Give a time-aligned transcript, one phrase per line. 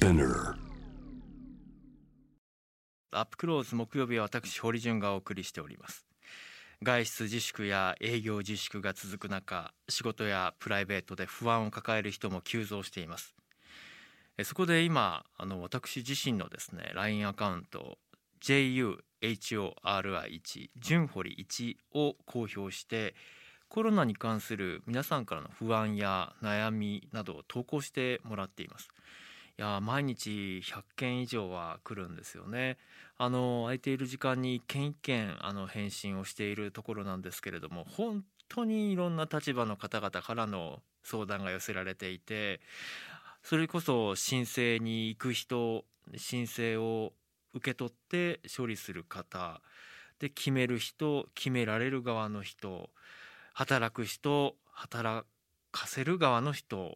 [0.00, 0.54] Spinner
[3.12, 6.06] アップクローズ木曜日は私堀潤がお送りしております。
[6.82, 13.34] 外出自粛や営業自粛が続く中仕事やプライベートで不安を抱える人も急増しています。
[14.44, 17.98] そこで今あの私自身のですね LINE アカウント
[18.42, 23.14] JUHORI1 純堀1を公表して
[23.68, 28.88] コロナに関する皆さんからの不安や悩みなどを投稿してもらっています。
[29.60, 32.78] や毎日100件以上は来るんですよね。
[33.18, 42.60] あの空いている時間に一件一件あの返信をしているところなんですけれども本当にいろんな立場の方々からの相談が寄せられていて
[43.42, 45.84] それこそ申請に行く人
[46.16, 47.12] 申請を
[47.52, 49.60] 受け取って処理する方
[50.18, 52.88] で決める人決められる側の人
[53.52, 55.26] 働く人働
[55.72, 56.94] かせる側の人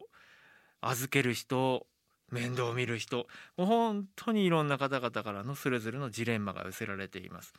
[0.80, 1.86] 預ける人
[2.30, 3.26] 面倒を見る人。
[3.56, 7.52] もう本当にいろんな方々からのそれぞれのジレンマが寄せられています。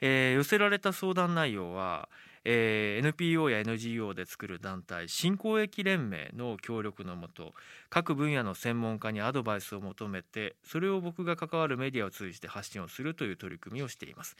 [0.00, 2.08] えー、寄せられた相談内容は、
[2.44, 7.54] えー、NPO や NGO で作る団体新公益連盟の協力のもと
[7.88, 14.36] 各分野の専門家にアドバイスを求めてそれを僕が関わるメディアを通じて発信をするという取り組みをしています。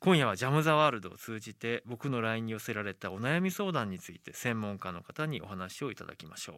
[0.00, 6.56] 今夜はジャム・ザ・ワールドを通じて僕の LINE に寄せられたお悩み相談について専門家の方にお話をいただきましょう。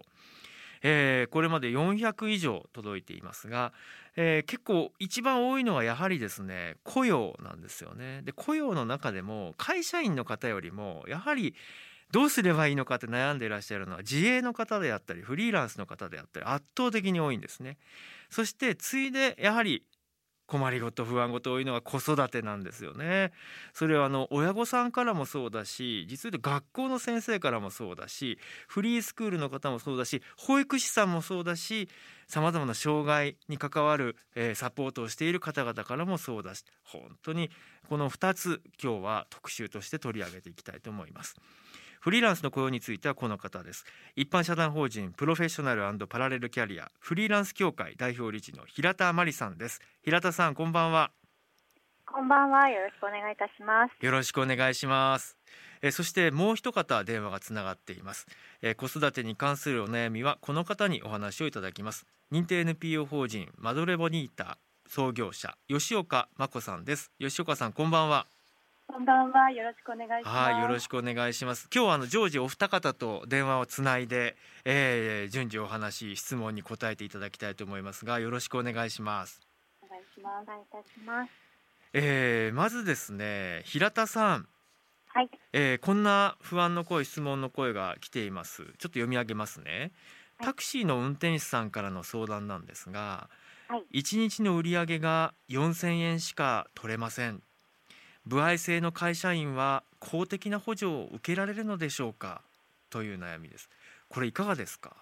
[0.82, 3.72] えー、これまで400以上届いていますが、
[4.16, 8.22] えー、結構一番多いのはやはりですね雇用なんですよね。
[8.22, 11.54] で雇用の中でも会社員の方よりもやはり
[12.10, 17.76] どうすればいいのかって悩んでいらっしゃるのは自営の方であったりフリーランスの方であったり圧倒的に多いんですね。
[18.30, 19.84] そしてついでやはり
[20.48, 23.32] 困りごと不安ごと多いのは子育てなんですよね。
[23.74, 31.90] それはあの親御さんからもそうだし実は学校の先生からもそうだしフリースクールの方もそうだし保育士さんもそうだし
[32.26, 37.50] さまざまな障害に関わる、えー、サポートをしている方々からもそうだし本当に
[37.88, 41.36] この2つ今日は特集として取り上げていきたいと思います。
[42.00, 43.84] フリーランスの雇用についてはこの方です。
[44.16, 49.80] 一般社団法人プロフェッショナルパラレルキャリアフリーランス協会代表理事の平田真理さんです。
[50.02, 51.10] 平田さんこんばんは。
[52.06, 52.68] こんばんは。
[52.70, 54.04] よろしくお願いいたします。
[54.04, 55.36] よろしくお願いします。
[55.82, 58.26] えそしてもう一方電話がつながっています。
[58.62, 62.06] え子育てに関するお悩みはこの方にお話をいただきます。
[62.32, 67.12] 認定 NPO 法人マドレボニータ創業者吉岡真子さんです。
[67.18, 68.26] 吉岡さんこんばんは
[68.90, 69.50] こんばんは。
[69.50, 70.36] よろしくお願いします。
[70.50, 71.68] はい、よろしくお願いします。
[71.72, 74.34] 今日はあの常時お二方と電話をつないで、
[74.64, 79.40] えー、順次お話、質問に答えていただきたいと思いますが、よろしくお願いします。
[79.82, 80.42] お願いします。
[80.42, 81.30] お願いいたします。
[81.92, 84.48] えー、まずですね、平田さん。
[85.08, 85.30] はい。
[85.52, 88.62] えー、こんな不安の声、質問の声が来ています。
[88.62, 89.92] ちょっと読み上げますね。
[90.42, 93.28] タクシーの運転手さんからの相談なんですが、
[93.68, 97.42] はい、1日の売り上げが4000円しか取れません
[98.28, 102.42] 歩合制の会社員は公的な補助を受けられるのでしょうか？
[102.90, 103.70] という悩みです。
[104.10, 104.92] これいかがですか？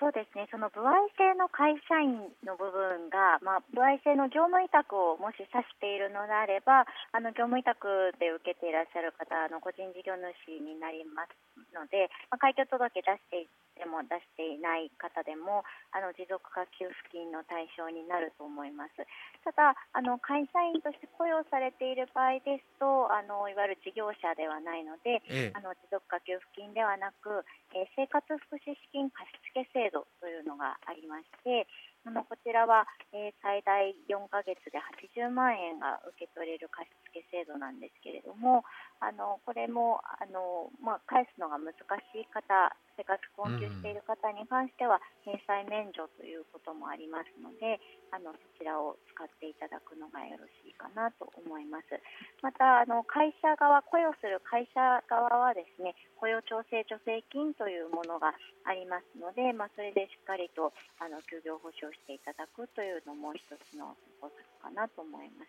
[0.00, 11.36] そうですね、その歩合制の会社員の部分が、まあ、歩合制の業務委託をもし指しているのであれば、あの業務委託で受けていらっしゃる方の個人事業主になります
[11.76, 13.44] ので、まあ、開業届出して
[13.80, 15.64] でも出していない方でも
[15.96, 19.00] あの持続化給付金の対象になると思います。
[19.40, 27.40] ただあの会社員として雇用されている場合ですとあのいわゆる事業者ではないので、ええ、あの持続化給付金ではなく、
[27.72, 29.24] えー、生活福祉資金貸
[29.56, 31.64] 付制度というのがありまして
[32.06, 34.80] あのこちらは、えー、最大4ヶ月で
[35.20, 38.64] 80万円が受け取れる貸付制度なんですけれども
[39.00, 47.80] あのこれもあの、まあ、返すのが難しい方生活困窮している方に関しては返済免除ということもありますので
[48.12, 51.96] あのそちらを使っていただくのがよろしいかなと思います。
[52.44, 58.36] またあの会社側雇用する会社側はですね雇用調整助成金というものが
[58.68, 64.28] ありますので、まあ、それでしっかりとあの休業保障していただくというのも一つの方
[64.62, 65.48] 策かなと思います。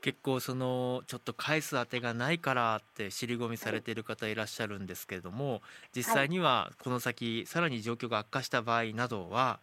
[0.00, 5.62] 結構そのちょっと返す当てがないからって尻込みされている方いらっしゃるんですけれども
[5.96, 9.60] 実際にはこの先さらに状況が悪化した場合などは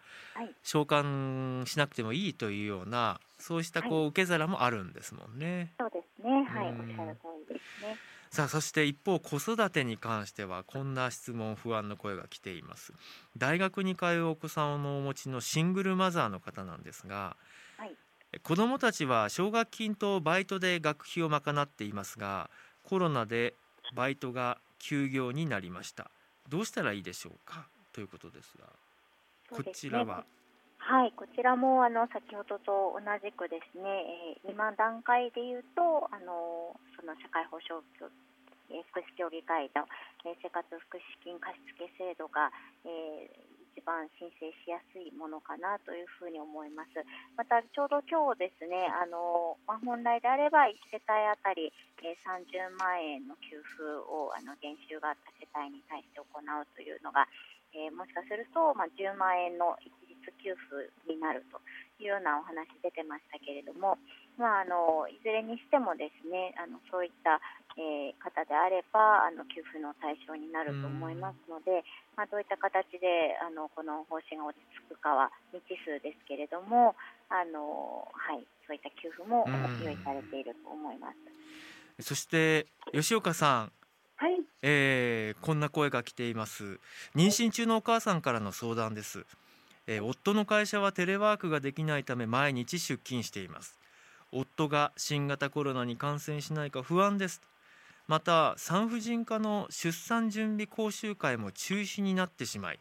[0.63, 5.73] 償還しなくてもいいというようなそうしたこう受け皿もあるんですもんね。
[5.79, 7.95] そうですねはいおっしゃる通りですね。
[8.31, 12.93] さあそして一方子育てに関してはこんな質問不安の声が来ています。
[13.37, 17.35] 大学に通うお子さんをお持ちのシングルマザーの方なんですが、
[17.77, 17.95] はい、
[18.41, 22.49] 子どもたちは奨学金とバイトで学費を賄っていますが
[22.83, 23.53] コロナで
[23.93, 26.09] バイトが休業になりました。
[26.47, 27.67] どうしたらいいでしょうか？
[27.91, 28.65] ということですが
[29.49, 30.23] こちらは
[30.91, 39.87] はい、こちらもあの先ほどと同じくですね、えー、今段階で言うとあのその社会保障え福祉協議会の、
[40.27, 42.51] え生活福祉金貸付制度が、
[42.83, 46.99] えー、一番申請しやすいものかなというふうに思います。
[47.39, 51.71] またちょうど今日ですね、あのまあ、本来であれば1世帯あたり、
[52.03, 53.79] え、30万円の給付
[54.11, 57.31] をあの減収があった世帯に対して行うというのが、
[57.71, 61.57] えー、もしかすると、まあ、10万円の一給付になると
[62.01, 63.97] いうようなお話出てましたけれども、
[64.37, 67.41] まあ、あのいずれにしてもですねあのそういった、
[67.77, 71.85] えー、方であればあの給付の対象になると思いますので、
[72.17, 76.97] まあ、どういった形であのこの方針が落ち着くかは未知数ですけれども
[77.29, 79.45] あの、はい、そういった給付も
[79.85, 81.17] 用意されていると思います。
[82.01, 83.71] そして吉岡さん。
[84.21, 86.79] はい、えー、こんな声が来ています。
[87.15, 89.25] 妊娠中のお母さんからの相談です
[89.91, 93.77] えー、夫の会社はテレワークができないため毎日出勤しています。
[94.31, 97.41] 夫が新型コロナに感染しないか不安です。
[98.07, 102.79] また産婦人科の出産準備講習会も中止になってしまい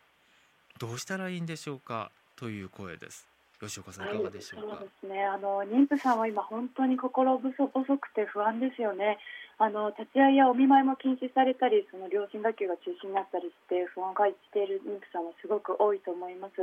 [0.78, 2.12] どうしたらいいんでしょうか？
[2.36, 3.26] という声です。
[3.60, 5.24] 吉岡さんいかがでしょうか、はい、そうですね。
[5.24, 7.52] あの妊婦さんは今本当に心細
[7.98, 9.18] くて不安ですよね。
[9.58, 16.54] あの立ち会いやお見舞いも禁止されたりその両親学級が中止になったりして不安がいっている妊婦さんはすごく多いと思います。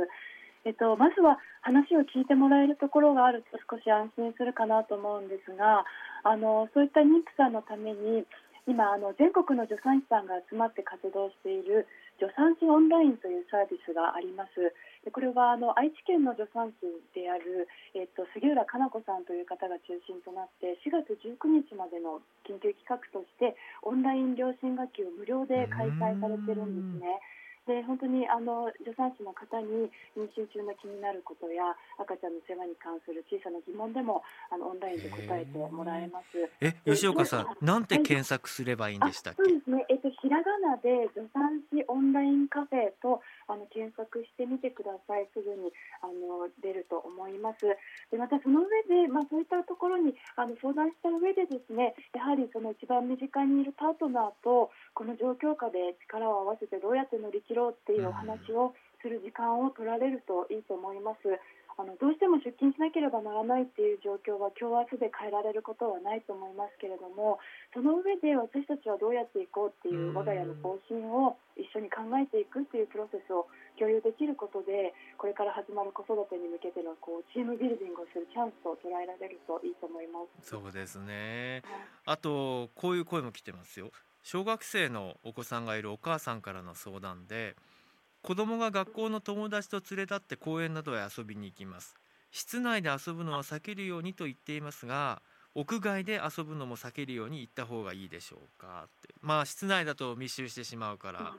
[0.64, 5.84] えっと、まずは話を聞いてもらえるところがあると少し安心するかなと思うんですが
[6.24, 8.24] あのそういった妊婦さんのために
[8.68, 11.88] 今あの全国の助産師さんが集まって活動している
[12.20, 14.60] 助産師オンラインというサービスがあります
[15.06, 16.84] でこれはあの愛知県の助産師
[17.16, 17.64] である、
[17.96, 23.56] えっと、杉浦かな子さんという方が中心となって4月19日までの緊急企画として
[23.86, 27.22] オンライン両親学級を無料で開催されてるんですね。
[27.68, 36.40] で本当にあの助産師の方に妊娠中の気になることや赤ちゃんの世話に関する小さな疑問でもあのオンラインで答えてもらえます。
[36.64, 39.44] え吉岡さん、なんて検索すればいいんでしたっけ？
[39.44, 39.84] そうですね。
[39.92, 45.28] えっとひらがなで助産師オンラインカフェとあの検索してみてください。
[45.34, 45.68] すぐに
[46.00, 47.68] あの出ると思います。
[48.10, 61.38] でまたその上でまあそういったところにあの相談した上でですね、やはりその一番身近にいるパートナーとこの状況下で力を合わせてどうやって乗り切ろうっていうお話をする時間を取られるといいと思います。
[61.78, 67.38] あのどうしても出勤しなければならないっていう状況は今日明日で変えられることはないと思いますけれども
[67.70, 73.46] その上で私たちはどうやっていこうっていう我が家の方針を一緒に考えていくっていうプロセスを
[73.78, 74.90] 共有できることで
[75.22, 80.50] これから始まる子育てに向けてのこうチームビルディングをするチャンスと捉えられるといいと思います。
[80.50, 81.62] そうですね、
[82.02, 83.94] あとこういう声も来てますよ。
[84.22, 87.56] 小学生のお子さんがいるお母さんからの相談で
[88.22, 91.94] 子供が学校の友達と連れ立って公園などへ遊びに行きます。
[92.30, 95.22] 室内で遊ぶのは避けるようにと言っていますが
[95.54, 98.84] 屋外で遊ぶのも避けるように言った方がいいでしょうか。
[98.86, 99.14] って。
[99.22, 101.32] まあ室内だと密集してしまうから。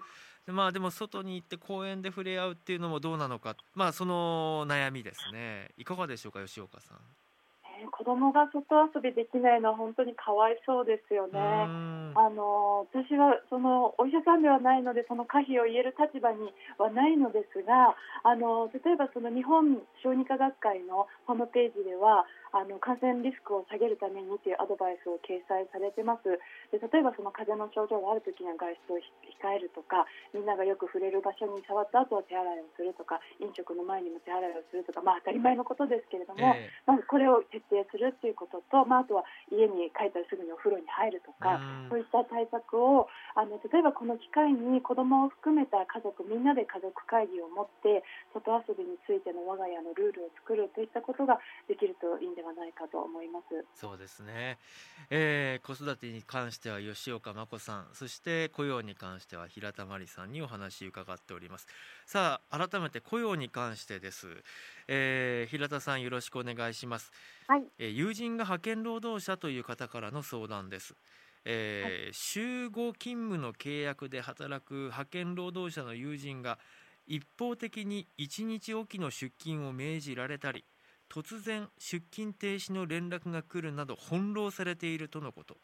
[0.45, 3.55] でまあでも外に行って公園で触れ合うっていうのもどうなのか。
[3.75, 5.69] まあその悩みですね。
[5.77, 6.97] いかがでしょうか吉岡さん。
[7.91, 11.39] 子供が外遊びできないのは本当にかわいそうですよね。
[11.39, 26.25] あの私はそのお医者さんではないのでその可否を言える立場にはないのですがあの例えばその日本小児科学会のホームページではあの感染リスクを下げるためにというアドバイスを掲載されてます。
[26.73, 43.07] で例えばその風邪の症状がある時には外出を控えるとかみんながよく触れる場所に触った後は手洗いをするとか飲食の前にも手洗いをするとか、まあ、当たり前のことですけれども、えー、まずこれを徹底するということと、まあ、あとは家に帰ったらすぐにお風呂に入るとか、そういった対策を
[43.39, 48.03] あの例えばこの機会に子どもを含めた家族みんなで家族会議を持って
[48.35, 51.39] 外遊びについての我が家のルールを作るといったことが
[51.71, 53.63] できるといいんではないかと思います。
[53.79, 54.59] そうですね、
[55.09, 61.67] えー、子育てに関しては吉岡真子さんそして雇用に関しては平田真理さんにお話伺っております。
[62.05, 64.27] さあ改めて雇用に関してです、
[64.89, 67.13] えー、平田さんよろしくお願いします。
[67.47, 70.93] はい、えー、友人が派遣労働者という方からの相談です
[71.51, 76.59] えーはい、週5勤務の契約で働く派遣労働者の友人が
[77.07, 80.63] 一方的に1日おきの出勤を命じられたり
[81.11, 85.57] 突然出勤停止の連絡が来るなど翻弄されているとのこと。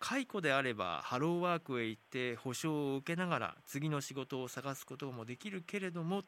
[0.00, 6.22] 解雇であればハローワークへ行って保証を受けながら次の仕事を探すこともできるけれども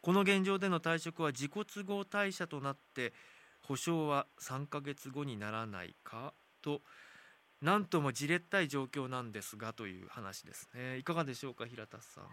[0.00, 3.12] この現状での退職は自己都合退社となって
[3.60, 6.80] 保証は3ヶ月後にならないかと
[7.64, 12.24] 何ともじれったい状況なんですがという話ですねいかがでしょうか平田さん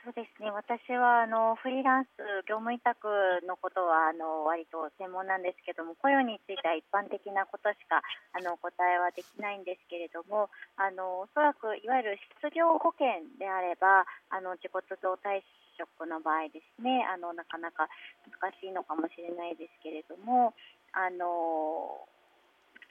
[0.00, 0.48] そうですね。
[0.48, 3.04] 私はあのフリーランス業務委託
[3.44, 8.00] のことはあの割と専門なんですけども、雇用については一般的なことしか
[8.32, 10.48] あの答えはできないんですけれども、
[10.80, 15.44] あのおそらくいわゆる失業保険であれば、あの自己都合退
[15.76, 17.84] 職の場合ですね、あのなかなか
[18.24, 20.56] 難しいのかもしれないですけれども、
[20.96, 22.08] あの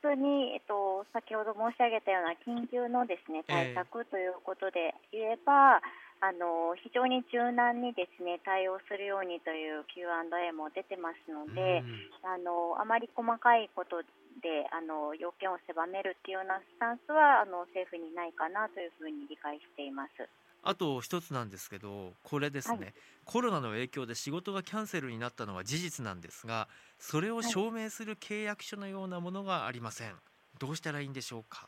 [0.01, 11.79] 普通に、えっと、先ほど申し上げたような緊急のですね対策ということで言えば、えーあの非常に柔軟にですね対応するようにという Q&A も出てますので、
[12.27, 14.03] あのあまり細かいこと
[14.43, 20.27] であの要件を狭めるっていうようなスタンスはあの政府にないかなというふうに理解しています。
[20.63, 22.93] あと一つなんですけどこれですね、はい、
[23.25, 30.13] コロナの影響で仕事がキャンセルになったのは事実なんですがそれを証明する契約書のようなものがありません、
[30.59, 31.67] どうしたらいいんでしょうか？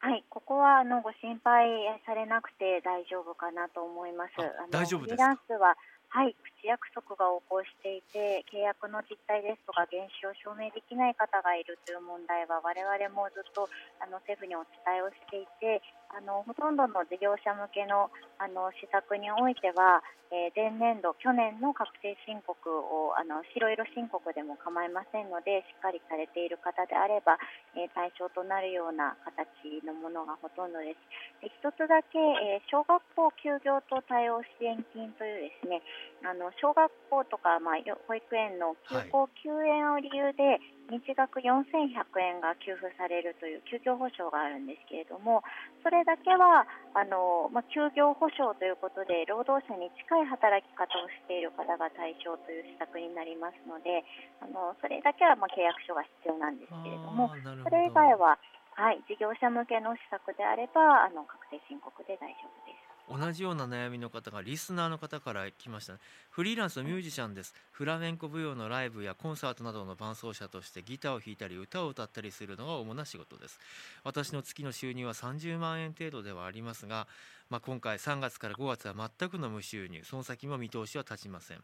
[0.00, 1.66] はい、ここはあのご心配
[2.06, 4.30] されなくて大丈夫かなと思います。
[4.38, 5.16] あ大丈夫ですか？
[5.16, 5.76] フリーランスは
[6.10, 13.70] はい、口約束が横行していて、契約の実態ですとか、原資を証明できない方がいるという問題は、我々もずっと
[14.02, 18.10] あの政府にお伝えをしていて、あのほとんどの事業者向けの
[18.40, 20.00] あの施策においては、
[20.30, 27.36] えー、前年度、去年の確定申告をあの白色申告でも構いませんので、しっかりされている方であれば、
[27.76, 31.00] えー、対象となるような形のものがほとんどです。
[31.40, 35.80] で一つだけ、えー、小学校休業と対応支援金というですね、
[36.24, 37.74] あの小学校とか、まあ、
[38.06, 45.44] 保育園の休校休園を理由で、日額4100円が給付されるという休業保障があるんですけれども
[45.84, 46.64] それだけは
[46.96, 54.00] あの、まあ、休業保障ということで労働者に近い働き方をしている方が対象という施策になりますので
[54.40, 58.40] あのそれだけはまあ契約書が必要なんですけれどもそれ以外は、
[58.72, 62.87] はい、事業者向けの施策であればあの確定申告で大丈夫です。
[63.10, 65.98] 同じような悩みの方がリスナーの方から来ました、ね、
[66.30, 67.54] フリーランスのミュージシャンです。
[67.72, 73.58] フラメンコ舞踊のライブやコンサートなどの伴奏者としてギターを弾いたり歌を歌ったりするのが主な仕事です。
[74.04, 77.06] 私の月の収入は30万円程度ではありますが、
[77.50, 80.02] まあ、今回3月から5月は全くの無収入。
[80.04, 81.58] その先も見通しは立ちません。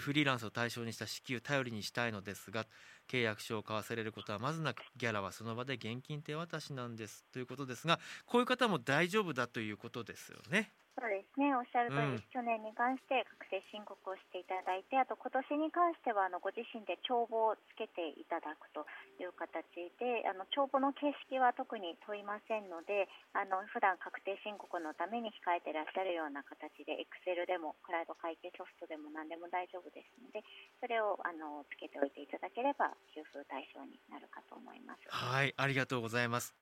[0.00, 2.64] フリーランスを対象にした支給頼りにしたいのですが
[3.08, 10.72] 契約書を交わされることはまずなくギャラはその場で現金手渡しなんですということですがこういう方も大丈夫だということですよね。
[10.92, 18.84] そうですね、おっしゃる通り、うん、去年に関して確定申告をしていただいて、あと今年に関してはあのご自身で帳簿をつけていただくと
[19.16, 19.64] いう形
[19.96, 30.44] で、あの帳簿の形式は特に問いませんので、あの普段確定申告のために控えていらっしゃるような形で、エクセルでもクラウド会計ソフトでも何でも大丈夫ですので、
[30.76, 35.08] それをあのつけておいていただければ給付対象になるかと思います。
[35.08, 36.61] はい、ありがとうございます。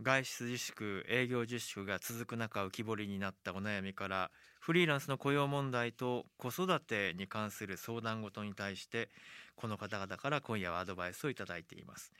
[0.00, 9.08] 外出自粛営業自粛が続く中浮き彫りになったお悩みからフリーランスの雇用問題と子育てに関する相談事に対して
[9.56, 12.12] この方々から今夜はアドバイスをいただいています。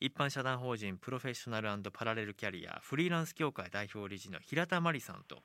[0.00, 5.38] 一般社団法人プロフェッショナルパラレルキャリアフリーランス協会代表理事の平田真理さんと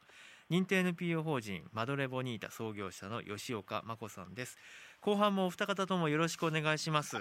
[0.49, 4.57] 認定 NPO 法人マドレボニータ創業者の吉岡真子さんです。
[5.01, 7.17] 後半もお二方ともよろしくお願いします。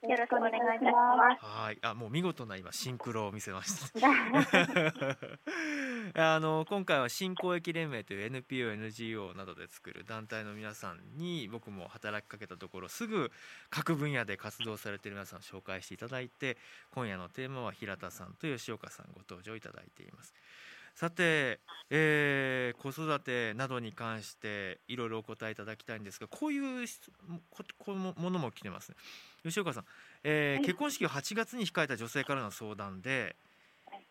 [0.00, 0.92] よろしくお願いしま
[1.40, 1.44] す。
[1.44, 4.08] はい、あ、もう見事な今シンクロを見せました。
[6.34, 13.32] あの今回は新公益連盟という NPO、NGO などで作る団体の皆さんに僕も働きかけたところすぐ
[13.70, 16.56] 各分野で活動されている皆さんを紹介していただいて
[16.92, 20.32] 今夜のテーマは平田さんと吉岡さんご登場いただいています。
[20.98, 26.88] さて、えー、子育てなどに関していろいろお答えいただきたいんですがこういう
[27.50, 28.96] ここものも来てますね。
[29.44, 29.84] 吉岡さん、
[30.24, 33.36] えーはい、結婚式を8月に控えた女性からの相談で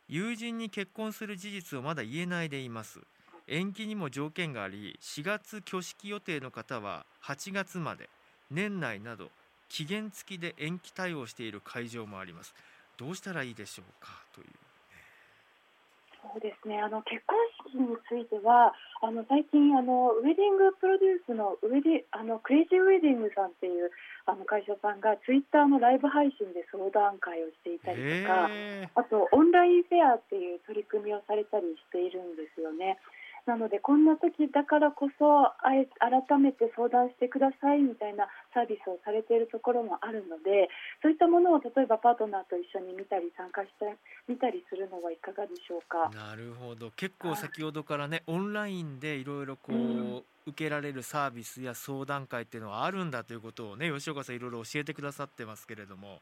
[0.07, 3.01] 友人に結婚する事実をまだ言えないでいます。
[3.47, 8.07] 延期にも条件があり4月挙式予定の方は8月まで
[8.49, 9.29] 年内など
[9.67, 12.55] 期限付きで延期対応している会場もあります。
[12.95, 14.47] どうしたらいいでしょうかという
[16.21, 17.37] そうですねあの結婚
[17.69, 23.91] 式についてはあの最近あのウェディングプロデュースのウェディあのクレイジーウェディングさんっていう
[24.25, 28.49] あの会社さんがツイッターのライブ配信で相談会をしていたりとか
[28.95, 32.97] あとオンラインフェアっていう取り組みをされたりしているんですよね。
[33.47, 40.69] なのでこんな時だからこそ改めて相談してくださいみたいなサービスをされているところもあるので
[41.01, 43.95] そういったものを例えばパートナーと一緒に見たり参加して
[44.27, 46.11] みたりするのはいかがでしょうか？
[46.13, 46.91] なるほど。
[46.91, 50.23] 結構先ほどからねオンラインでいろいろこう、うん。
[50.47, 56.21] 受けられるサービスや相談会っていうのはあるんだということをね吉岡さんいろいろ教えてくださってますけれども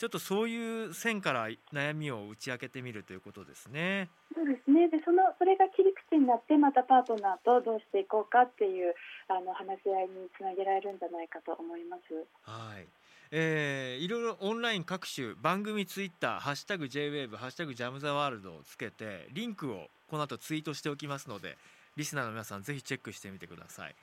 [0.00, 4.08] ちょっとそういう線から悩みを打ち明けてみるということですね。
[4.34, 4.88] そうですね。
[4.88, 8.94] で、そのそれが切り口になってまたパートナーとどうしていこうかっていう
[9.28, 12.14] あの話し合いにつなげられるんじゃないかと思います。
[12.48, 12.88] はい。
[13.30, 21.58] えー、いろいろオンライン各種番組ツイッターハッシュタグ JWAVE ハッシュタグジャムザワールドをつけてリンクをこの後ツイートしておきますので
[21.96, 23.94] リスナーの皆さんぜひチェックしてみてください。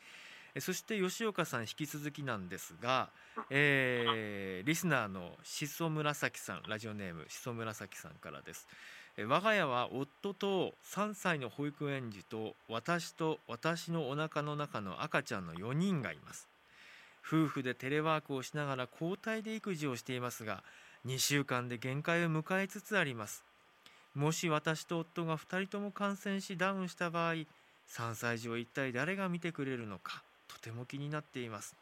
[0.61, 3.09] そして吉岡さん引き続きなんですが、
[3.49, 8.67] えー、リスナーのしそ紫さんラジオネームしそ紫さんからです。
[9.25, 16.47] 我が家は夫と3歳の保育園児と私と私のお腹の中の赤ちゃんの4人がいます。
[17.25, 20.63] 夫婦でテレワークをしながら交代で育児をしていますが
[21.05, 23.43] 2週間で限界を迎えつつあります。
[24.13, 31.75] もし私と夫が2人とも感染しダウンした場合3歳児を一体誰が見てくれるのかとても気になっています。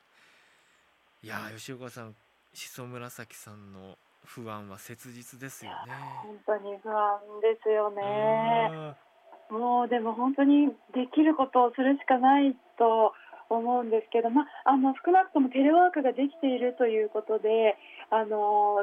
[1.24, 2.16] いや吉岡さん
[2.54, 5.94] しそ紫さんの不安は切実ですよね。
[6.24, 8.96] 本当に不安ですよね。
[9.50, 13.14] もうでも本当にできることをするしかないと
[13.50, 17.78] 思うんですけど、まあ、あの少なくともテレワークができているということで、
[18.10, 18.82] あの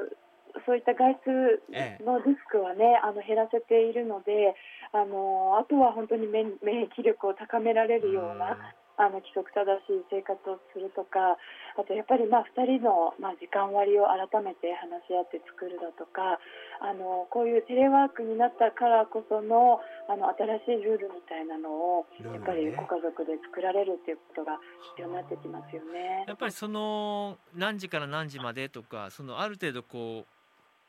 [0.67, 4.55] そういった外出のリスクはね、あの減らせているので、
[4.93, 8.57] あのあとは本当に免疫力を高められるような
[8.97, 11.37] あの規則正しい生活をするとか
[11.79, 16.37] あとやっぱりまあ2人のまあ時間割を改めて話し合って作るだとか
[16.81, 24.61] あのこういうテレワークになったからこそのあの新しいルールみたいなのをやっぱりご家族で作られるっていうことが
[24.97, 26.25] 必要になってきますよね。
[26.29, 30.43] やっぱりその何時から何時までとかそのある程度こう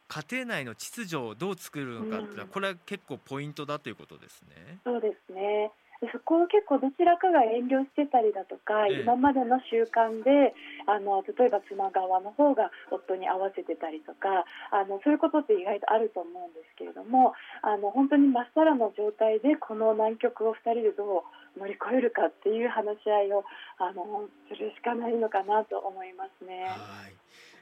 [0.08, 4.80] 家庭内の秩序をどう作るのかっていうのは、これは結構ポイントだということですね。
[4.84, 5.72] そうですね。
[6.04, 10.52] でそこを結構どちらかが遠慮してたりだとか、ええ、今までの習慣で
[10.84, 14.44] あの例えば妻側の方が夫に合わせてたりとか
[14.76, 17.32] あのそういうことって意外とあると思うんですけれども
[17.64, 23.48] あの本当にまっさらの状態でこの難局を2人でどう乗り越えるかっていう話し合いを
[23.80, 26.68] あのするしかないのかなと思いますね。
[26.68, 27.16] はい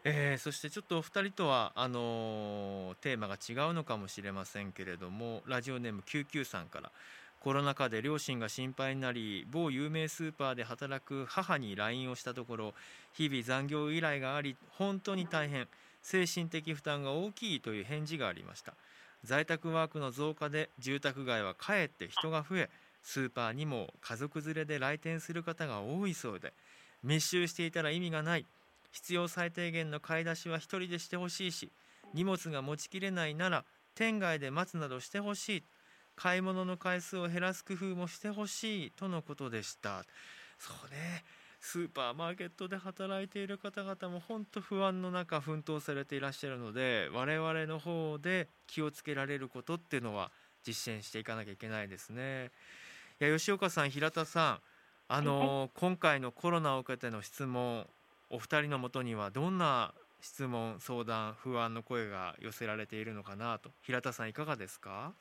[0.03, 6.91] えー、そしてちょっとお二人とはあのー、テーマが違うのかもしれませんけれどもラジオネーム99さんから
[7.41, 12.73] コロナ禍で両親が心配になり某有名スーパーで働く母に LINE をしたところ
[13.13, 15.67] 日々残業依頼があり本当に大変
[16.03, 18.75] 精神的負担が大きいという返事がありました。
[19.23, 22.69] 在宅ワークの増加で住宅街はかえって人が増え
[23.03, 26.53] スーパーにも家族連れで来店する方が多いそうで
[27.03, 28.45] 密集していたら意味がない。
[28.91, 31.71] 必要最低限の買い出しは1人でしてほしいし
[32.13, 33.63] 荷物が持ちきれないなら
[33.95, 35.63] 店外で待つなどしてほしい。
[36.21, 40.03] 買い物の回数を減らす工夫もしてほしいとのことでした。
[40.59, 41.23] そうね。
[41.59, 50.31] スーパーマーケットで働いている方々も本当不安の中奮闘されていらっしゃるので我々の方で気をつけられることっていうのは
[50.63, 52.51] 実践していかなきゃいけないですね。
[53.19, 54.59] いや吉岡さん平田さん
[55.07, 57.87] あの、今回のコロナを受けての質問
[58.29, 63.71] お二人のもとにはどんな質問相談不安の声が寄せられているのかなと。
[63.81, 65.13] 平田さんいかがですか？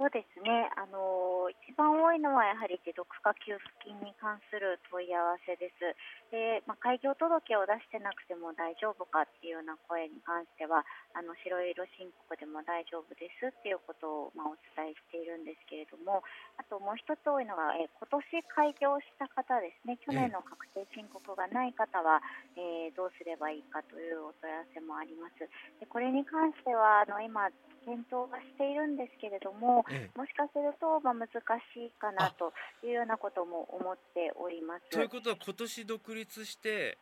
[0.00, 5.92] そうですね、あの一番多いのはやはり持続化給付金に関する問い合わせです。
[6.32, 16.24] でまあ、開業届を出してなくても大丈夫かっていうような声に関しては、あの白色申告でも大丈夫ですっていうことを、まあ、お伝えしているんですけれども、
[16.56, 18.24] あともう一つ多いのが、え今年
[18.56, 22.24] 開業した方ですね、去年の確定申告がない方は、
[22.56, 25.44] えー、どうすればいいかというお問い合わせもあります。
[25.76, 27.52] でこれに関してはあの今
[27.84, 31.36] 検討はしているんですけれども、ええ、もしかすると、まあ、難し
[31.84, 32.52] いかなと
[32.84, 34.88] いうようなことも思っております。
[34.90, 36.98] ということは今年独立して、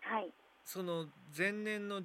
[0.00, 0.30] はい、
[0.64, 2.02] その前年の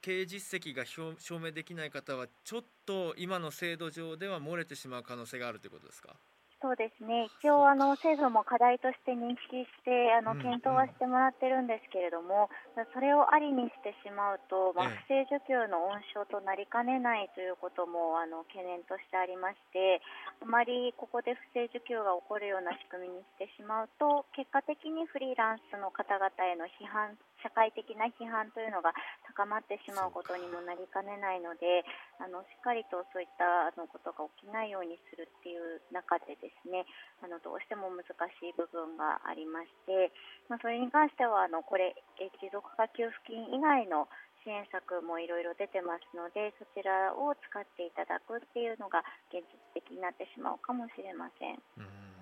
[0.00, 6.16] 経営実績が証明できない方はちょっと今の制度上では漏れてしまう可能性があるということですか？
[6.62, 7.26] そうですね。
[7.42, 12.46] 一応あの政府も課題として認識してあの検討はしてもらってるんですけれども、
[12.78, 19.98] うんうん、それをありにしてしまうと、まあ、不正受給の温床となりかねないということもあの懸念としてありまして
[20.38, 28.94] あまりここで不正受給が起こるような仕組みにしてしまうと結果的にフリーランスの方々への批判社会的な批判というのが
[29.26, 31.82] 高まってしまうことにもなりかねないので
[32.22, 36.86] あのしっかりとそういったあのことが起きないようにするっていう中でですね
[37.20, 40.14] あのどうしても難しい部分がありまして、
[40.46, 44.06] まあ、それに関してはあのこれ持続化給付金以外の
[44.42, 51.58] 支援策もいろいろ出てますのでそちらを使っていただくっていうのが現実的になってしまうかもしれません。
[51.78, 52.12] うん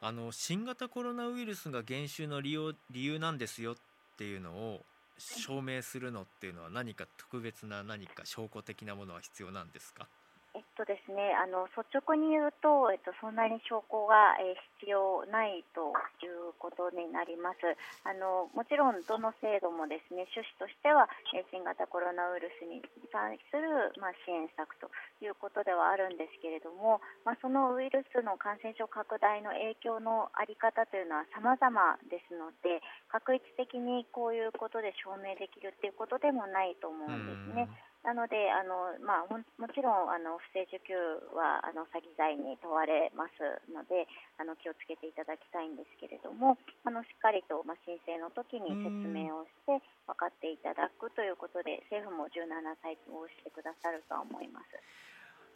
[0.00, 3.76] あの新型コロナウイルスが減収の理由理由なんですよっ
[4.18, 4.84] ていうのを
[5.16, 10.08] 証明するのっていうのは何か特別な何か証拠的なものは必要なんですか？
[10.54, 15.92] えっとですね、あの率直に言うと、えっと、そんなに証拠が、え、必要ないと
[16.24, 17.60] いうことになります。
[18.06, 22.80] あのもちろん、どの制度もですね趣旨としては、え、新型コロナウイルスに
[23.12, 24.88] 対する、まあ、支援策と
[25.20, 32.80] いうことではあるんですけれども、まあ、そのウイルスの感染症拡大の影響のあり方というのは様々ですので、
[33.12, 37.68] 確一的にこういうことで証明できるということでもないと思うんですね。
[38.06, 40.94] なので、あのまあ、ももちろんあの不正受給
[41.34, 44.06] はあの詐欺罪に問われますので
[44.38, 46.56] あの気をつけていただきたいんですけれども
[46.86, 54.78] あのしっかりと、まあ、申請の時に説明をして分かっていただくということで政府も柔軟な対応をしてくださるとは思います。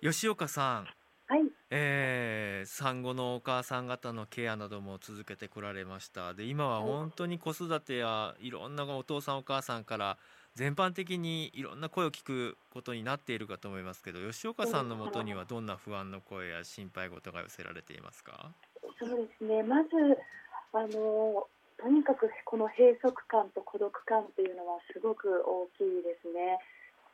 [0.02, 0.90] 吉岡さん。
[1.32, 6.34] はい、えー、産後のお母さん方のケアなども続けてこられました。
[6.34, 10.18] で今は本当に子育てやいろんなお父さんお母さんから
[10.54, 18.52] 全般的にいろんな声を聞くことになっているかと思いますけど吉岡さんのもとにはどんな不安の声や心配事が寄せられていますか？
[18.98, 19.88] そうですねまず
[20.74, 21.46] あの
[21.80, 26.58] とにかくこの閉塞感と孤独感っていうのはすごく大きいですね。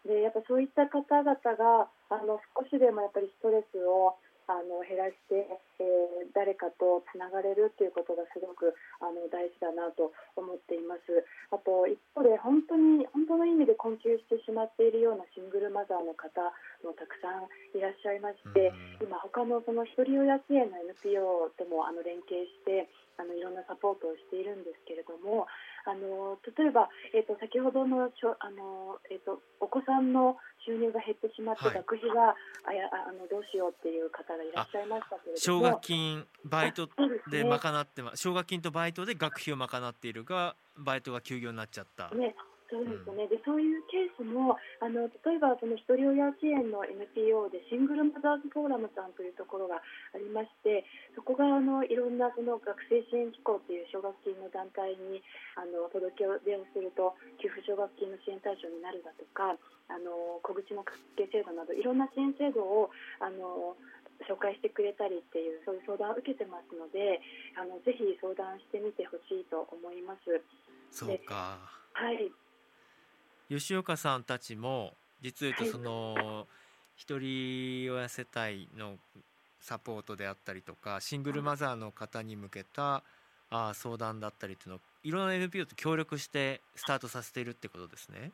[0.04, 4.14] でやっぱそういった方々があの少しでもやっぱりストレスを
[4.48, 5.44] あの減らして、
[5.78, 11.04] えー、誰かとつながれるっていうことがすごくあの大事だなと思っています。
[11.52, 16.40] あと一方で本当に本当の意味で困窮してしまっているようなシングルマザーの方
[16.80, 18.72] もたくさんいらっしゃいまして、
[19.04, 22.88] 今他のその一人親支援の NPO ともあの連携して
[23.20, 25.44] あのいろんなサポートをしているんですけれども、
[25.88, 32.36] あの例えば、えーと、先ほどのちょあの、えーと、お子さんの収入が減ってしまって、学費が
[32.68, 35.36] あやあのどうしようっていう方がいらっしゃいましたけれども。
[35.38, 36.88] 奨学金バイト
[37.30, 42.10] で賄ってま、奨学金とバイトで学費を賄っているがバイトが休業になっちゃった。
[42.14, 42.34] ね
[42.68, 50.84] そうですね、でそういうケースもあの例えばその一人親支援の NPO でシングルマザーズフォーラムさんというところがありまして
[51.16, 55.24] そこがあのいろんなその学生支援機構という奨学金の団体に
[55.56, 59.56] あの届け出をすると給付奨学金の支援対象になるだとか
[59.88, 62.92] あの小口の家計制度などいろんな支援制度を
[63.24, 63.80] あの
[64.28, 67.24] 紹介してくれたりっていうそういう相談を受けてますので
[67.56, 70.28] あのぜひ相談してみてほしいと思います。
[70.92, 71.56] そうか。
[71.96, 72.28] はい
[73.48, 76.46] 吉岡さんたちも実を言うとその、
[76.96, 78.96] 一人親世帯の
[79.60, 83.02] サポートであったりとかシングルマザーの方に向けた
[83.50, 88.32] あ相談だったりっていうのをいろんな NPO と協力してスタートさせているってことですね。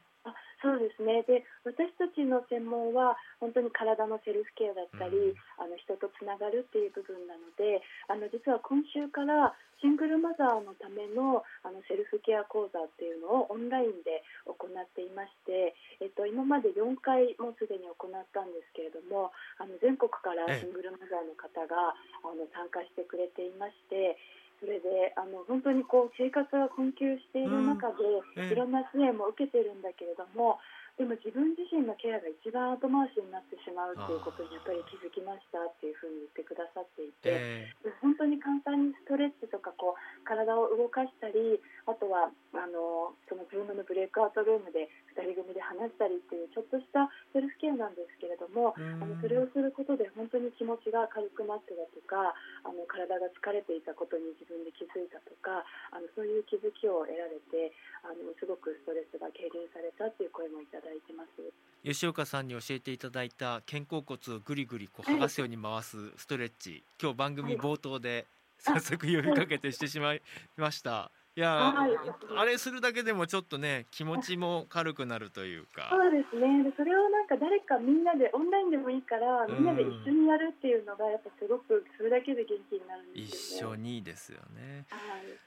[0.65, 9.53] そうですねで私たちの専門は本当に体のセルフケアだったり、うん、あの人とつながるっていう部分なのであの実は今週から
[9.85, 21.93] シングルマザーのためのあのセルフケア講座っていうのをオンラインで行っていまして、えっと、今まで4回もすでに行ったんですけれどもあの全国からシングルマザーの方が
[22.25, 24.17] あの参加してくれていまして。
[24.65, 30.57] それであの本当にこう生活が困窮している中で、いろんな支援も受けてるんだけれども
[30.97, 41.59] でも自分自身のケアが一番後回しになってしまうっていうことにやっぱり気づきましたっていうふうに言ってくださっていて、えー、本当に簡単にストレッチとかこう体を動かしたり
[41.91, 52.35] あとはあのそのズームのブレイクアウトルームで2人組で話したりっていうちょっとしたセルフケアなんですけれども、あのそれをすることで本当に気持ちが軽くなってだとか
[52.67, 55.63] あの体が疲れていたことに自分で気づいたとか
[55.95, 57.71] あのそういう気づきを得られて
[58.03, 61.43] あのすごくストレスが軽減されたっていう声もいただいてます。
[61.85, 68.27] 吉岡さんに教えていただいた肩甲骨をぐりぐりこう剥がすように回すストレッチ、今日番組冒頭で
[68.59, 70.23] 早速呼びかけてしてしまい
[70.57, 71.11] ました。
[71.23, 71.91] いや、はい、
[72.37, 75.91] あれするだけでもちょっとね気持ちも軽くなるというか。
[75.91, 76.63] そうですね。
[76.63, 85.01] でそれをなんか誰かみんなでオンラインでもいいからみんなで一緒にやるっていうのがやっぱすごくそれだけで元気になるんですよ、ね、一緒にですよね、はい、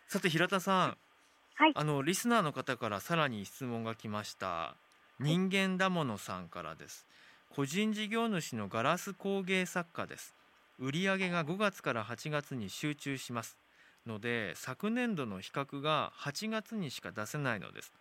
[0.08, 0.98] さて平田さん
[1.60, 4.76] はい、あのリスナーの方からさらに質問が来ました。
[5.20, 7.08] 人間だものさんからです。
[7.50, 10.38] 個人事業主のガラス工芸作家です。
[10.80, 13.58] 売上が5月から8月に集中します
[14.08, 17.94] ので昨年度の比較が8月にしか出せないのです。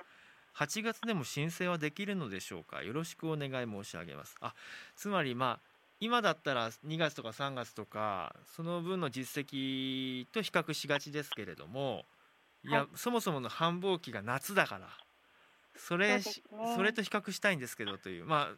[0.57, 2.83] 8月でも申請はできるのでしょうか？
[2.83, 4.37] よろしくお願い申し上げます。
[4.40, 4.55] あ
[4.97, 12.05] つまりまあ今だったら2月とか3月とかその分の実績と比較しがちですけれども
[12.64, 14.88] いや、はい、そもそもの繁忙期が夏だから
[15.77, 16.31] それそ、
[16.79, 18.49] ね,、れと比較したいんですけどというま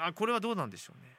[0.00, 1.16] あこれはどうなんでしょうね。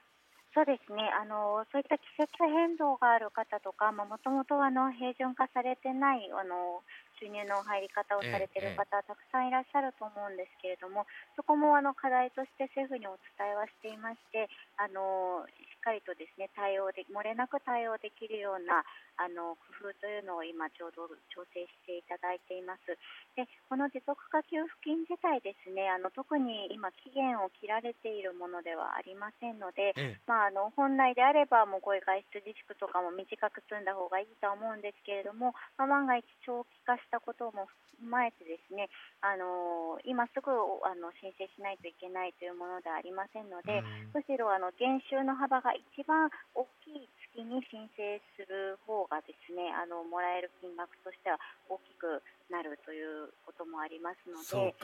[0.55, 1.11] そうですね。
[1.11, 6.79] あのそういった季節変動がある方とかもともと平準化されてないあの
[7.19, 11.03] 収入の入り方をされている方、たくさんいらっしゃると思うんですけれども、
[11.35, 14.47] そこもあの課題として政府にお伝えはしていまして、
[14.79, 18.83] あのしっかりとですね対応で漏れなく対応できるような
[19.17, 22.95] あの工夫というのを今ちょうど調整していただいています。
[23.35, 37.67] でこの持続化給付金自体ですねあの特に今期限を切られているものではありませんので、ええ、まあ、あの本来であればもうこういう外出自粛とかも短く済んだ方がいいとは思うんですけれども、まあ、万が一長期化したことも
[37.99, 38.87] 踏まえてですね
[39.21, 40.51] あの今すぐ
[40.83, 47.09] あの申請しないといけないというものではありませんので、むしろあの減収の幅が一番大きい
[47.43, 54.75] に申請する方がですねあのもらえる金額としては大きくなるということもありますので。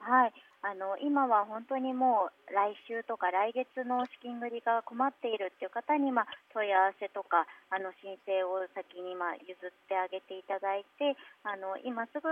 [0.00, 0.32] はい、
[0.66, 11.14] あの今は本当にもう来週とか来月の資金繰りが困っているっていう方に、まあ、問い合わせとかあの申請を先にまあ譲ってあげていただいて
[11.46, 12.26] あの今すぐ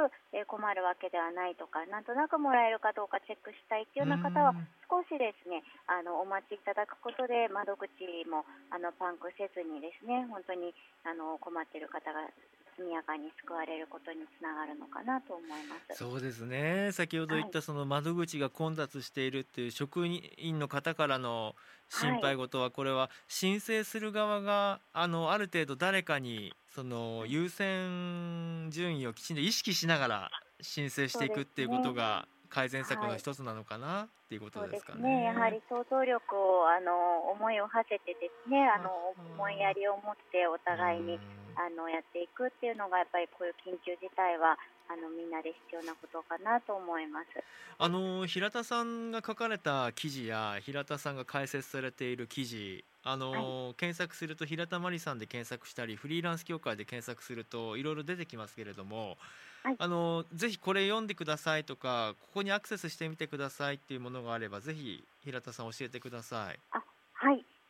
[0.51, 4.51] 困るわけではないとかなんとなくもらえるかどうかチェックしたいっていうような方は
[4.91, 8.43] 少しですねあのお待ちいただくことで窓口も
[8.75, 10.75] あのパンクせずにですね本当に
[11.07, 12.27] あの困っている方が
[12.77, 15.99] 速やかに救われることにつながるのかなと思います。
[15.99, 16.91] そうですね。
[16.93, 21.55] 先ほど言ったその窓口が混雑しているっていう職員の方からの
[21.89, 35.03] 心配事はこれは申請する側があのある程度誰かにその優先順位をきちんと意識しながら申請していくっていうことが改善策の一つなのかな、はい、っていうことですかね。
[35.03, 35.25] ね。
[35.25, 38.91] やはり想像力をあの思いを馳せてですねあの
[39.35, 41.19] 思いやりを持ってお互いに
[41.59, 47.27] あのやっていくっていうのがやっぱりこういう緊急事態はあのみんなで必要なことかなと思います。
[47.79, 59.19] あの平田さんが書かれた記事や平田さんが解説されている記事あの、はい、検索すると平田真理さんで検索したりフリーランス協会で検索するといろいろ出てきますけれども、
[59.65, 66.61] はい、あのぜひこれ読んでくださいとかここにアクセスしてみてくださいっていうものがあればぜひ平田さん教えてください。
[66.71, 66.94] あはい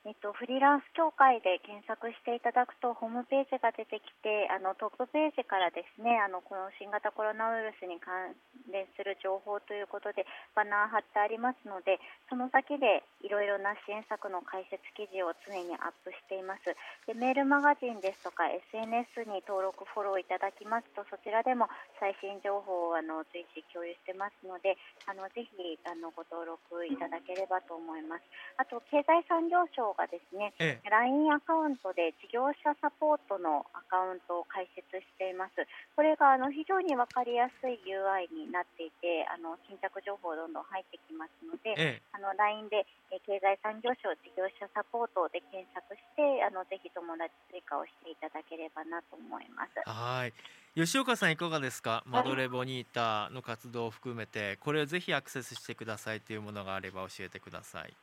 [0.04, 8.36] えっと、フリーランス協会で検索していただくとホームページが出てきてあのトップページからですねあのこの新型コロナウイルスに関
[8.68, 11.96] 連する情報ということでバナー貼ってありますので
[12.28, 16.68] その先でいろいろな支援策の解説記事を常にアップしています。
[17.08, 18.44] でメールマガジンですとか
[18.76, 21.64] SNS に登録フォローいただきますとそちらでも
[21.96, 24.76] 最新情報をあの随時共有してますので
[25.08, 28.28] あのぜひあのご登録いただければと思います。
[28.60, 35.62] あと経済産業省がですね、ええ、LINE アカウントで事業者サポートのアカウントを開設しています。
[35.96, 42.86] これがあの非常に分かりやすい UI になっていて、あの新着情報どんどん入ってきますので、ええ、あの LINE で
[43.24, 49.78] 経済産業省事業者サポートで検索して、あのぜひ友達追加をしていただければなと思います。
[49.88, 50.34] はい。
[50.74, 57.94] 吉岡さんいかがですか、マドレボニータの活動を含めてこれをぜひアクセスしてくださいというものがあれば教えてください。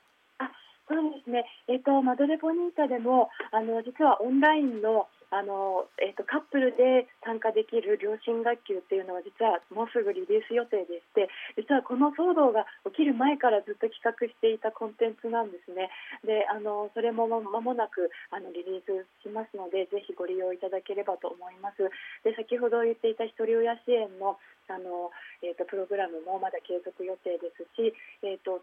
[1.22, 15.88] ですね、えーと、マドレボニータでもあの実はオンラインのあの、えーと、カップルで参加できる両親学級っていうのは実はもうすぐリリース予定でして実はこの騒動が起きる前からずっと企画していたコンテンツなんですね。
[16.28, 21.80] であのそれも間もなくあのリリースしますのでぜひご利用いただければと思います。
[22.28, 24.36] で先ほど言っていた一人親支援の
[24.68, 25.12] あの、
[25.44, 27.92] えーと、プログラムもまだ継続予定ですし、
[28.24, 28.60] えーと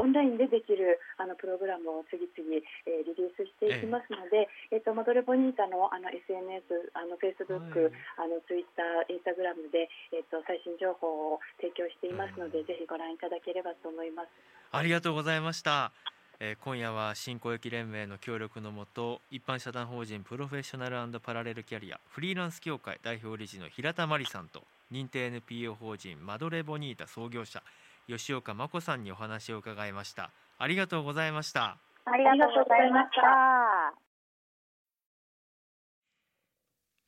[0.00, 2.40] オンラインでできるあのプログラムを次々、
[2.88, 14.32] えー、リリースしていきますので、えー、えーとマドレボニータのあの SNS、あのフェイスブック、はい、あのツイッター、インスタグラムで、えーと、最新情報を提供していますので、ぜひご覧いただければと思います。
[14.72, 15.92] ありがとうございました。
[16.40, 27.62] えー、今夜は新公益連盟の協力のもと一般社団法人プロフェッショナルパラレルキャリアフリーランス協会代表理事の平田真理さんと認定 NPO 法人マドレボニータ創業者
[28.08, 30.30] 吉岡真子さんにお話を伺いました。
[30.58, 31.78] ありがとうございました。
[32.04, 33.94] ありがとうございました。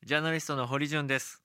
[0.05, 1.43] ジャーナリストの堀潤です。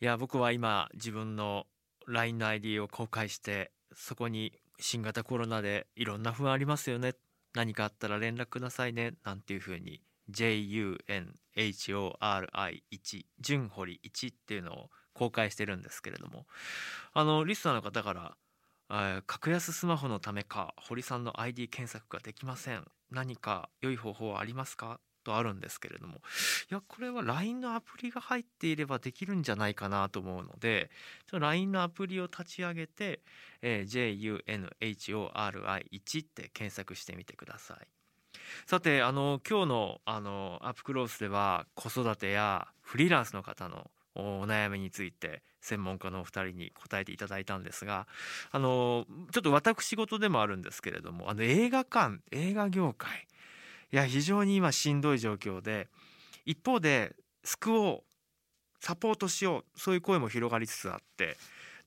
[0.00, 1.66] いや僕は今自分の
[2.06, 7.14] LINE の ID を公開してそこに新型コロナでいろんな不安ありますよね。
[7.54, 9.14] 何かあったら連絡くださいね。
[9.24, 16.46] なんていうふうに JUNHORI1 純堀1っていうのを公開してるんですけれども。
[17.12, 18.36] あのリスナーの方から
[19.26, 22.84] 格安スマホのためか堀さんの ID 検索ができません。
[23.12, 24.98] 何か良い方法はありますか？
[25.22, 26.14] とあるんですけれども。
[26.16, 26.18] い
[26.74, 30.90] やこれは LINE のアプリが入っていればできるんじゃないかなと思うので
[31.30, 33.20] LINE のアプリを立ち上げて、
[33.62, 37.78] えー、JUNHORI1 って検索してみてください。
[38.66, 48.06] さてあの今日のあのアップクロースでは子育てやフリーランスの方のお悩みについて専門家のお二人に答えていただいたんですが
[48.50, 53.26] あのちょっと私事でもあるんですけれどもあの映画館映画業界
[53.92, 55.88] いや非常に今しんどい状況で
[56.44, 58.02] 一方で救おう
[58.80, 61.36] サポートしようそういう声も広がりつつあって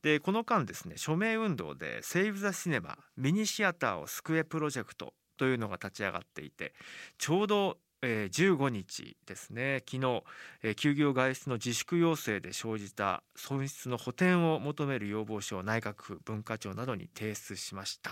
[0.01, 6.73] でこの間ですね署名運動で「セーブ・ザ・シネマミニシアターを救えプロジェクト」というのが立ち上がっていて
[7.17, 9.81] ちょうどえ、15日ですね。
[9.89, 10.23] 昨日、
[10.61, 18.11] えー、休業外出の自粛要請で生じた損失の補填を求める要望書を内閣府文化庁などに提出しました、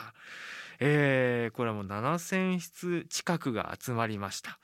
[0.79, 4.59] えー、これはもう7000筆近くが集まりました。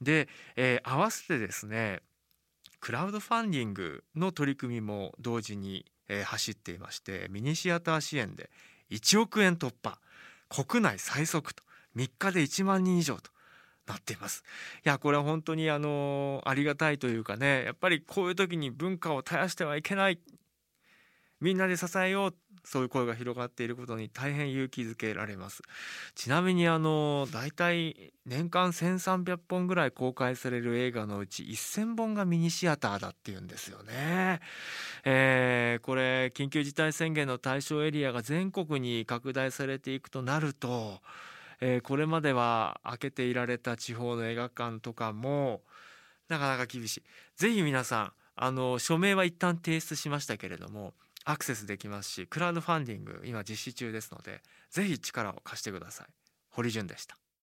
[0.00, 2.00] で、えー、合わせてですね
[2.80, 8.48] クラウドファンディングの取り組みも同時に、えー、走っていましてミニシアター支援で
[8.90, 9.98] 1億円突破。
[10.48, 11.62] 国内最速と。
[11.96, 13.30] 3日で1万人以上と。
[13.88, 14.44] なっています。
[14.84, 20.18] いやこれは本当にあのありがたいというかねやっぱりこういう時に文化を絶やしてはいけない。
[21.40, 22.34] みんなで支えよう。
[22.64, 25.62] そういう声が広がっていることに大変勇気づけられます。
[26.14, 34.40] ちなみにあの大体年間1300本ぐらい公開される映画のうち1000本がミニシアターだっていうんですよね、
[35.04, 41.00] えー、これ緊急事態宣言の対象エリアが全国に拡大されていくとなると
[41.60, 45.62] えー、これまでは開けていられた地方の映画館とかも
[46.28, 47.02] なかなか厳しい。
[47.36, 50.94] ぜひ皆さんあの署名は一旦提出しましたけれども
[51.24, 54.40] アクセスできますしクラウドファンディング今実施中ですので
[54.70, 56.06] ぜひ力を貸してください。
[56.50, 57.16] 堀潤でした。